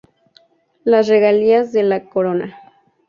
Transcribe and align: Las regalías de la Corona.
Las 0.83 1.07
regalías 1.07 1.73
de 1.73 1.83
la 1.83 2.05
Corona. 2.09 2.57